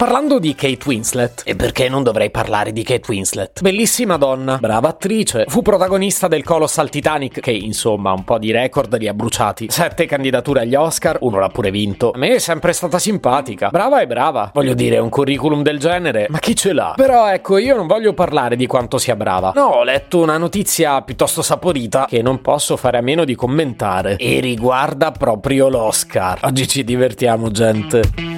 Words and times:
Parlando 0.00 0.38
di 0.38 0.54
Kate 0.54 0.78
Winslet, 0.86 1.42
e 1.44 1.56
perché 1.56 1.88
non 1.88 2.04
dovrei 2.04 2.30
parlare 2.30 2.70
di 2.70 2.84
Kate 2.84 3.10
Winslet? 3.10 3.60
Bellissima 3.62 4.16
donna, 4.16 4.56
brava 4.58 4.90
attrice, 4.90 5.46
fu 5.48 5.60
protagonista 5.60 6.28
del 6.28 6.44
Colossal 6.44 6.88
Titanic, 6.88 7.40
che 7.40 7.50
insomma 7.50 8.12
un 8.12 8.22
po' 8.22 8.38
di 8.38 8.52
record 8.52 8.96
li 8.96 9.08
ha 9.08 9.12
bruciati. 9.12 9.66
Sette 9.68 10.06
candidature 10.06 10.60
agli 10.60 10.76
Oscar, 10.76 11.16
uno 11.22 11.40
l'ha 11.40 11.48
pure 11.48 11.72
vinto. 11.72 12.12
A 12.12 12.18
me 12.18 12.36
è 12.36 12.38
sempre 12.38 12.74
stata 12.74 13.00
simpatica, 13.00 13.70
brava 13.70 14.00
e 14.00 14.06
brava. 14.06 14.52
Voglio 14.54 14.74
dire, 14.74 14.98
un 14.98 15.08
curriculum 15.08 15.64
del 15.64 15.80
genere, 15.80 16.28
ma 16.28 16.38
chi 16.38 16.54
ce 16.54 16.72
l'ha? 16.72 16.92
Però 16.94 17.28
ecco, 17.28 17.58
io 17.58 17.74
non 17.74 17.88
voglio 17.88 18.12
parlare 18.12 18.54
di 18.54 18.68
quanto 18.68 18.98
sia 18.98 19.16
brava. 19.16 19.50
No, 19.56 19.66
ho 19.66 19.82
letto 19.82 20.20
una 20.20 20.38
notizia 20.38 21.02
piuttosto 21.02 21.42
saporita 21.42 22.06
che 22.08 22.22
non 22.22 22.40
posso 22.40 22.76
fare 22.76 22.98
a 22.98 23.02
meno 23.02 23.24
di 23.24 23.34
commentare. 23.34 24.14
E 24.14 24.38
riguarda 24.38 25.10
proprio 25.10 25.68
l'Oscar. 25.68 26.38
Oggi 26.44 26.68
ci 26.68 26.84
divertiamo, 26.84 27.50
gente 27.50 28.37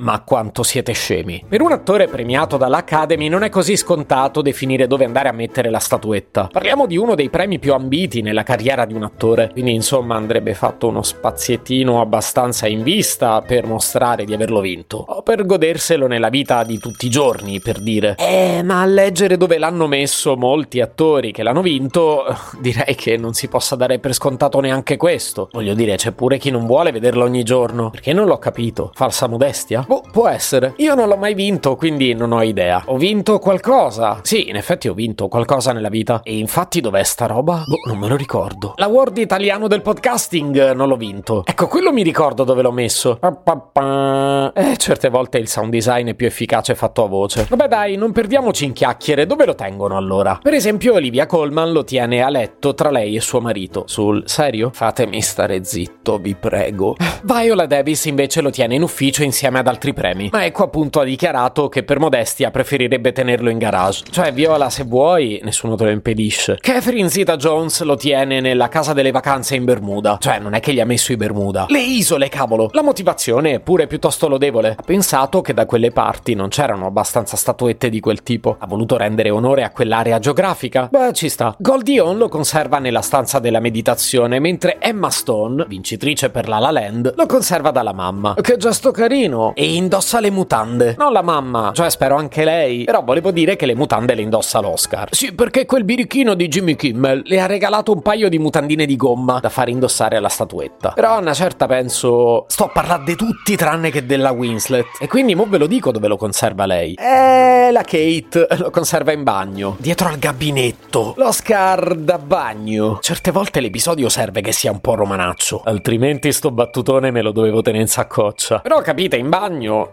Ma 0.00 0.22
quanto 0.22 0.62
siete 0.62 0.92
scemi. 0.92 1.44
Per 1.46 1.60
un 1.60 1.72
attore 1.72 2.08
premiato 2.08 2.56
dall'Academy 2.56 3.28
non 3.28 3.42
è 3.42 3.50
così 3.50 3.76
scontato 3.76 4.40
definire 4.40 4.86
dove 4.86 5.04
andare 5.04 5.28
a 5.28 5.32
mettere 5.32 5.68
la 5.68 5.78
statuetta. 5.78 6.48
Parliamo 6.50 6.86
di 6.86 6.96
uno 6.96 7.14
dei 7.14 7.28
premi 7.28 7.58
più 7.58 7.74
ambiti 7.74 8.22
nella 8.22 8.42
carriera 8.42 8.86
di 8.86 8.94
un 8.94 9.02
attore, 9.02 9.50
quindi 9.52 9.74
insomma 9.74 10.16
andrebbe 10.16 10.54
fatto 10.54 10.88
uno 10.88 11.02
spaziettino 11.02 12.00
abbastanza 12.00 12.66
in 12.66 12.82
vista 12.82 13.42
per 13.42 13.66
mostrare 13.66 14.24
di 14.24 14.32
averlo 14.32 14.60
vinto, 14.60 15.04
o 15.06 15.22
per 15.22 15.44
goderselo 15.44 16.06
nella 16.06 16.30
vita 16.30 16.62
di 16.62 16.78
tutti 16.78 17.06
i 17.06 17.10
giorni, 17.10 17.60
per 17.60 17.78
dire. 17.80 18.14
Eh, 18.18 18.62
ma 18.62 18.80
a 18.80 18.86
leggere 18.86 19.36
dove 19.36 19.58
l'hanno 19.58 19.86
messo 19.86 20.34
molti 20.36 20.80
attori 20.80 21.30
che 21.30 21.42
l'hanno 21.42 21.62
vinto, 21.62 22.24
direi 22.58 22.94
che 22.94 23.18
non 23.18 23.34
si 23.34 23.48
possa 23.48 23.76
dare 23.76 23.98
per 23.98 24.14
scontato 24.14 24.60
neanche 24.60 24.96
questo. 24.96 25.50
Voglio 25.52 25.74
dire, 25.74 25.96
c'è 25.96 26.12
pure 26.12 26.38
chi 26.38 26.50
non 26.50 26.64
vuole 26.64 26.90
vederlo 26.90 27.24
ogni 27.24 27.42
giorno, 27.42 27.90
perché 27.90 28.14
non 28.14 28.26
l'ho 28.26 28.38
capito. 28.38 28.92
Falsa 28.94 29.26
modestia? 29.26 29.84
Boh, 29.90 30.04
può 30.08 30.28
essere. 30.28 30.74
Io 30.76 30.94
non 30.94 31.08
l'ho 31.08 31.16
mai 31.16 31.34
vinto, 31.34 31.74
quindi 31.74 32.14
non 32.14 32.30
ho 32.30 32.42
idea. 32.42 32.80
Ho 32.86 32.96
vinto 32.96 33.40
qualcosa? 33.40 34.20
Sì, 34.22 34.48
in 34.48 34.54
effetti 34.54 34.86
ho 34.86 34.94
vinto 34.94 35.26
qualcosa 35.26 35.72
nella 35.72 35.88
vita. 35.88 36.20
E 36.22 36.38
infatti 36.38 36.80
dov'è 36.80 37.02
sta 37.02 37.26
roba? 37.26 37.64
Boh, 37.66 37.88
non 37.88 37.98
me 37.98 38.06
lo 38.06 38.14
ricordo. 38.14 38.74
L'award 38.76 39.18
italiano 39.18 39.66
del 39.66 39.82
podcasting 39.82 40.74
non 40.74 40.86
l'ho 40.86 40.94
vinto. 40.94 41.42
Ecco, 41.44 41.66
quello 41.66 41.92
mi 41.92 42.04
ricordo 42.04 42.44
dove 42.44 42.62
l'ho 42.62 42.70
messo. 42.70 43.18
Eh, 43.20 44.76
certe 44.76 45.08
volte 45.08 45.38
il 45.38 45.48
sound 45.48 45.72
design 45.72 46.10
è 46.10 46.14
più 46.14 46.28
efficace 46.28 46.76
fatto 46.76 47.02
a 47.02 47.08
voce. 47.08 47.46
Vabbè 47.48 47.66
dai, 47.66 47.96
non 47.96 48.12
perdiamoci 48.12 48.66
in 48.66 48.72
chiacchiere. 48.72 49.26
Dove 49.26 49.44
lo 49.44 49.56
tengono 49.56 49.96
allora? 49.96 50.38
Per 50.40 50.54
esempio, 50.54 50.94
Olivia 50.94 51.26
Colman 51.26 51.72
lo 51.72 51.82
tiene 51.82 52.22
a 52.22 52.28
letto 52.28 52.74
tra 52.74 52.92
lei 52.92 53.16
e 53.16 53.20
suo 53.20 53.40
marito. 53.40 53.82
Sul 53.88 54.22
serio? 54.26 54.70
Fatemi 54.72 55.20
stare 55.20 55.64
zitto, 55.64 56.18
vi 56.18 56.36
prego. 56.36 56.94
Viola 57.24 57.66
Davis 57.66 58.04
invece 58.04 58.40
lo 58.40 58.50
tiene 58.50 58.76
in 58.76 58.82
ufficio 58.82 59.24
insieme 59.24 59.58
ad 59.58 59.66
altri 59.66 59.78
altri 59.80 59.94
premi. 59.94 60.28
Ma 60.30 60.44
ecco 60.44 60.64
appunto 60.64 61.00
ha 61.00 61.04
dichiarato 61.04 61.70
che 61.70 61.82
per 61.82 61.98
modestia 61.98 62.50
preferirebbe 62.50 63.12
tenerlo 63.12 63.48
in 63.48 63.56
garage. 63.56 64.04
Cioè, 64.10 64.30
Viola, 64.32 64.68
se 64.68 64.84
vuoi, 64.84 65.40
nessuno 65.42 65.74
te 65.74 65.84
lo 65.84 65.90
impedisce. 65.90 66.58
Catherine 66.60 67.08
Zeta 67.08 67.36
Jones 67.36 67.80
lo 67.82 67.96
tiene 67.96 68.40
nella 68.40 68.68
casa 68.68 68.92
delle 68.92 69.10
vacanze 69.10 69.56
in 69.56 69.64
Bermuda. 69.64 70.18
Cioè, 70.20 70.38
non 70.38 70.52
è 70.52 70.60
che 70.60 70.74
gli 70.74 70.80
ha 70.80 70.84
messo 70.84 71.12
i 71.12 71.16
Bermuda. 71.16 71.64
Le 71.68 71.80
isole, 71.80 72.28
cavolo. 72.28 72.68
La 72.72 72.82
motivazione 72.82 73.52
è 73.52 73.60
pure 73.60 73.86
piuttosto 73.86 74.28
lodevole. 74.28 74.74
Ha 74.78 74.82
pensato 74.82 75.40
che 75.40 75.54
da 75.54 75.64
quelle 75.64 75.90
parti 75.90 76.34
non 76.34 76.48
c'erano 76.48 76.84
abbastanza 76.84 77.38
statuette 77.38 77.88
di 77.88 78.00
quel 78.00 78.22
tipo. 78.22 78.56
Ha 78.58 78.66
voluto 78.66 78.98
rendere 78.98 79.30
onore 79.30 79.64
a 79.64 79.70
quell'area 79.70 80.18
geografica. 80.18 80.88
Beh, 80.90 81.14
ci 81.14 81.30
sta. 81.30 81.54
Goldie 81.58 82.00
Hawn 82.00 82.18
lo 82.18 82.28
conserva 82.28 82.78
nella 82.78 83.00
stanza 83.00 83.38
della 83.38 83.60
meditazione, 83.60 84.38
mentre 84.40 84.76
Emma 84.78 85.08
Stone, 85.08 85.64
vincitrice 85.66 86.28
per 86.28 86.48
La 86.48 86.58
La 86.58 86.70
Land, 86.70 87.14
lo 87.16 87.24
conserva 87.26 87.70
dalla 87.70 87.94
mamma. 87.94 88.34
Che 88.34 88.56
gesto 88.58 88.90
carino. 88.90 89.52
E 89.60 89.74
indossa 89.74 90.20
le 90.20 90.30
mutande. 90.30 90.94
Non 90.96 91.12
la 91.12 91.20
mamma, 91.20 91.72
cioè 91.74 91.90
spero 91.90 92.16
anche 92.16 92.44
lei. 92.44 92.84
Però 92.84 93.02
volevo 93.02 93.30
dire 93.30 93.56
che 93.56 93.66
le 93.66 93.74
mutande 93.74 94.14
le 94.14 94.22
indossa 94.22 94.58
l'Oscar. 94.58 95.08
Sì, 95.10 95.34
perché 95.34 95.66
quel 95.66 95.84
birichino 95.84 96.32
di 96.32 96.48
Jimmy 96.48 96.76
Kimmel 96.76 97.24
le 97.26 97.40
ha 97.42 97.44
regalato 97.44 97.92
un 97.92 98.00
paio 98.00 98.30
di 98.30 98.38
mutandine 98.38 98.86
di 98.86 98.96
gomma 98.96 99.38
da 99.38 99.50
fare 99.50 99.70
indossare 99.70 100.16
alla 100.16 100.30
statuetta. 100.30 100.92
Però 100.92 101.16
a 101.16 101.18
una 101.18 101.34
certa 101.34 101.66
penso... 101.66 102.46
Sto 102.48 102.64
a 102.64 102.68
parlare 102.70 103.02
di 103.04 103.16
tutti 103.16 103.54
tranne 103.54 103.90
che 103.90 104.06
della 104.06 104.30
Winslet. 104.30 104.86
E 104.98 105.08
quindi 105.08 105.34
mo 105.34 105.44
ve 105.46 105.58
lo 105.58 105.66
dico 105.66 105.90
dove 105.90 106.08
lo 106.08 106.16
conserva 106.16 106.64
lei. 106.64 106.94
Eh, 106.94 107.70
la 107.70 107.82
Kate 107.82 108.46
lo 108.56 108.70
conserva 108.70 109.12
in 109.12 109.24
bagno. 109.24 109.76
Dietro 109.78 110.08
al 110.08 110.18
gabinetto. 110.18 111.12
L'Oscar 111.18 111.96
da 111.96 112.16
bagno. 112.16 112.98
Certe 113.02 113.30
volte 113.30 113.60
l'episodio 113.60 114.08
serve 114.08 114.40
che 114.40 114.52
sia 114.52 114.70
un 114.70 114.80
po' 114.80 114.94
romanaccio. 114.94 115.60
Altrimenti 115.66 116.32
sto 116.32 116.50
battutone 116.50 117.10
me 117.10 117.20
lo 117.20 117.30
dovevo 117.30 117.60
tenere 117.60 117.82
in 117.82 117.88
saccoccia. 117.90 118.60
Però 118.60 118.80
capite, 118.80 119.16
in 119.16 119.28
bagno 119.28 119.48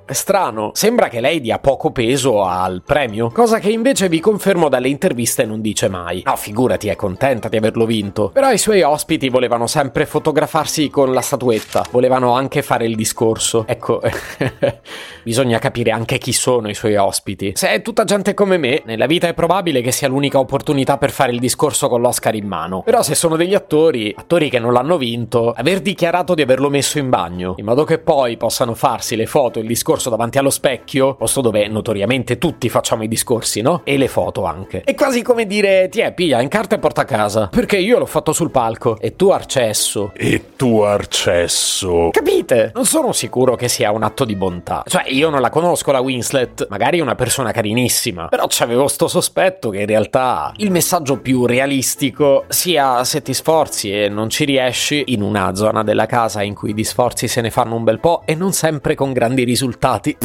È 0.05 0.13
strano, 0.13 0.69
sembra 0.73 1.07
che 1.07 1.19
lei 1.19 1.41
dia 1.41 1.57
poco 1.57 1.91
peso 1.91 2.43
al 2.43 2.83
premio, 2.85 3.31
cosa 3.31 3.57
che 3.57 3.71
invece 3.71 4.07
vi 4.07 4.19
confermo 4.19 4.69
dalle 4.69 4.87
interviste 4.87 5.45
non 5.45 5.61
dice 5.61 5.89
mai. 5.89 6.21
No, 6.25 6.35
figurati, 6.35 6.89
è 6.89 6.95
contenta 6.95 7.49
di 7.49 7.57
averlo 7.57 7.85
vinto. 7.85 8.29
Però 8.29 8.51
i 8.51 8.59
suoi 8.59 8.83
ospiti 8.83 9.29
volevano 9.29 9.65
sempre 9.65 10.05
fotografarsi 10.05 10.89
con 10.89 11.11
la 11.11 11.21
statuetta, 11.21 11.85
volevano 11.89 12.33
anche 12.33 12.61
fare 12.61 12.85
il 12.85 12.95
discorso. 12.95 13.65
Ecco, 13.67 13.99
bisogna 15.23 15.57
capire 15.57 15.89
anche 15.89 16.19
chi 16.19 16.33
sono 16.33 16.69
i 16.69 16.75
suoi 16.75 16.95
ospiti. 16.95 17.53
Se 17.55 17.69
è 17.69 17.81
tutta 17.81 18.03
gente 18.03 18.35
come 18.35 18.57
me, 18.57 18.83
nella 18.85 19.07
vita 19.07 19.27
è 19.27 19.33
probabile 19.33 19.81
che 19.81 19.91
sia 19.91 20.07
l'unica 20.07 20.37
opportunità 20.37 20.97
per 20.97 21.09
fare 21.09 21.31
il 21.31 21.39
discorso 21.39 21.89
con 21.89 22.01
l'Oscar 22.01 22.35
in 22.35 22.47
mano. 22.47 22.83
Però 22.83 23.01
se 23.01 23.15
sono 23.15 23.35
degli 23.35 23.55
attori, 23.55 24.13
attori 24.15 24.51
che 24.51 24.59
non 24.59 24.71
l'hanno 24.71 24.97
vinto, 24.97 25.51
aver 25.51 25.81
dichiarato 25.81 26.35
di 26.35 26.43
averlo 26.43 26.69
messo 26.69 26.99
in 26.99 27.09
bagno, 27.09 27.55
in 27.57 27.65
modo 27.65 27.83
che 27.83 27.97
poi 27.97 28.37
possano 28.37 28.75
farsi 28.75 29.15
le 29.15 29.25
foto 29.25 29.45
foto 29.47 29.59
il 29.59 29.67
discorso 29.67 30.09
davanti 30.09 30.37
allo 30.37 30.49
specchio, 30.49 31.15
posto 31.15 31.41
dove 31.41 31.67
notoriamente 31.67 32.37
tutti 32.37 32.69
facciamo 32.69 33.03
i 33.03 33.07
discorsi, 33.07 33.61
no? 33.61 33.81
E 33.85 33.97
le 33.97 34.07
foto 34.07 34.43
anche. 34.43 34.81
È 34.81 34.93
quasi 34.93 35.21
come 35.21 35.45
dire, 35.45 35.87
ti 35.89 36.01
è, 36.01 36.13
piglia 36.13 36.41
in 36.41 36.49
carta 36.49 36.75
e 36.75 36.79
porta 36.79 37.01
a 37.01 37.05
casa. 37.05 37.47
Perché 37.47 37.77
io 37.77 37.97
l'ho 37.97 38.05
fatto 38.05 38.33
sul 38.33 38.51
palco. 38.51 38.97
E 38.99 39.15
tu 39.15 39.29
Arcesso. 39.29 40.11
E 40.15 40.55
tu 40.55 40.81
Arcesso. 40.81 42.09
Capite? 42.11 42.71
Non 42.75 42.85
sono 42.85 43.13
sicuro 43.13 43.55
che 43.55 43.69
sia 43.69 43.91
un 43.91 44.03
atto 44.03 44.25
di 44.25 44.35
bontà. 44.35 44.83
Cioè, 44.85 45.05
io 45.07 45.29
non 45.29 45.39
la 45.39 45.49
conosco 45.49 45.91
la 45.91 46.01
Winslet, 46.01 46.67
magari 46.69 46.99
è 46.99 47.01
una 47.01 47.15
persona 47.15 47.51
carinissima. 47.51 48.27
Però 48.27 48.45
c'avevo 48.49 48.87
sto 48.87 49.07
sospetto 49.07 49.69
che 49.69 49.79
in 49.79 49.85
realtà 49.85 50.51
il 50.57 50.71
messaggio 50.71 51.19
più 51.19 51.45
realistico 51.45 52.45
sia 52.49 53.03
se 53.05 53.21
ti 53.21 53.33
sforzi 53.33 53.91
e 53.91 54.09
non 54.09 54.29
ci 54.29 54.43
riesci 54.43 55.05
in 55.07 55.21
una 55.21 55.55
zona 55.55 55.83
della 55.83 56.05
casa 56.05 56.41
in 56.41 56.53
cui 56.53 56.73
di 56.73 56.83
sforzi 56.83 57.27
se 57.27 57.41
ne 57.41 57.49
fanno 57.49 57.75
un 57.75 57.83
bel 57.83 57.99
po' 57.99 58.23
e 58.25 58.35
non 58.35 58.51
sempre 58.51 58.95
con 58.95 59.13
grandi 59.37 59.43
risultati. 59.43 60.17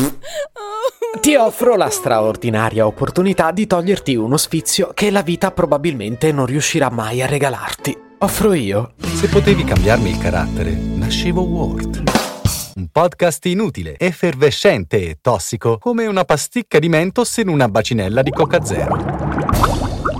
Ti 1.20 1.34
offro 1.34 1.76
la 1.76 1.90
straordinaria 1.90 2.86
opportunità 2.86 3.50
di 3.50 3.66
toglierti 3.66 4.14
uno 4.14 4.38
sfizio 4.38 4.92
che 4.94 5.10
la 5.10 5.20
vita 5.20 5.50
probabilmente 5.50 6.32
non 6.32 6.46
riuscirà 6.46 6.90
mai 6.90 7.20
a 7.20 7.26
regalarti. 7.26 7.96
Offro 8.18 8.54
io. 8.54 8.94
Se 8.98 9.28
potevi 9.28 9.64
cambiarmi 9.64 10.10
il 10.10 10.18
carattere, 10.18 10.70
nascevo 10.72 11.42
Ward. 11.42 12.02
Un 12.74 12.88
podcast 12.90 13.44
inutile, 13.46 13.96
effervescente 13.98 15.10
e 15.10 15.18
tossico, 15.20 15.76
come 15.78 16.06
una 16.06 16.24
pasticca 16.24 16.78
di 16.78 16.88
mentos 16.88 17.36
in 17.36 17.48
una 17.48 17.68
bacinella 17.68 18.22
di 18.22 18.30
Coca 18.30 18.64
Zero. 18.64 19.31